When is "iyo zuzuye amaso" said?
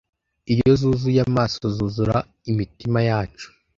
0.53-1.63